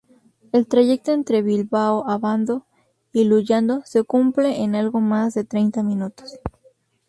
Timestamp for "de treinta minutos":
5.35-6.39